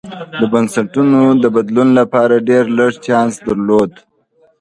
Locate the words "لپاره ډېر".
1.99-2.63